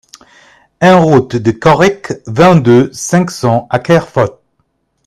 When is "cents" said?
3.29-3.67